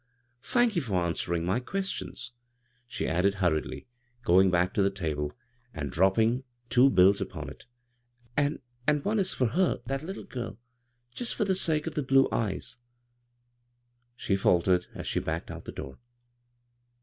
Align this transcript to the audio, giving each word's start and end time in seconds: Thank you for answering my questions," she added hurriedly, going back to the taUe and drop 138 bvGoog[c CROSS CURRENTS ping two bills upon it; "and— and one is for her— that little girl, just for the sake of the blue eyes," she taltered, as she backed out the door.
Thank 0.41 0.75
you 0.75 0.81
for 0.81 0.95
answering 0.95 1.45
my 1.45 1.59
questions," 1.59 2.31
she 2.87 3.07
added 3.07 3.35
hurriedly, 3.35 3.85
going 4.23 4.49
back 4.49 4.73
to 4.73 4.81
the 4.81 4.89
taUe 4.89 5.29
and 5.75 5.91
drop 5.91 6.17
138 6.17 6.41
bvGoog[c 6.41 6.41
CROSS 6.41 6.43
CURRENTS 6.43 6.43
ping 6.43 6.43
two 6.71 6.89
bills 6.89 7.21
upon 7.21 7.49
it; 7.51 7.65
"and— 8.35 8.59
and 8.87 9.05
one 9.05 9.19
is 9.19 9.31
for 9.31 9.49
her— 9.49 9.79
that 9.85 10.01
little 10.01 10.23
girl, 10.23 10.57
just 11.13 11.35
for 11.35 11.45
the 11.45 11.53
sake 11.53 11.85
of 11.85 11.93
the 11.93 12.01
blue 12.01 12.27
eyes," 12.31 12.77
she 14.15 14.35
taltered, 14.35 14.87
as 14.95 15.05
she 15.05 15.19
backed 15.19 15.51
out 15.51 15.65
the 15.65 15.71
door. 15.71 15.99